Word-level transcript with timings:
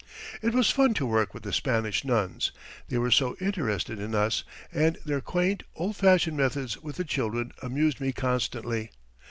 "It 0.41 0.55
was 0.55 0.71
fun 0.71 0.95
to 0.95 1.05
work 1.05 1.31
with 1.31 1.43
the 1.43 1.53
Spanish 1.53 2.03
nuns. 2.03 2.51
They 2.89 2.97
were 2.97 3.11
so 3.11 3.35
interested 3.39 3.99
in 3.99 4.15
us, 4.15 4.43
and 4.73 4.97
their 5.05 5.21
quaint, 5.21 5.61
old 5.75 5.95
fashioned 5.95 6.37
methods 6.37 6.75
with 6.81 6.95
the 6.95 7.05
children 7.05 7.51
amused 7.61 8.01
me 8.01 8.11
constantly. 8.11 8.89